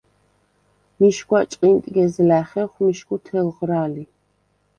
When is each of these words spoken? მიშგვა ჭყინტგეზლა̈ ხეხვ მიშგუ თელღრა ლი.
მიშგვა 0.99 1.39
ჭყინტგეზლა̈ 1.49 2.43
ხეხვ 2.49 2.73
მიშგუ 2.85 3.15
თელღრა 3.25 3.83
ლი. 3.93 4.03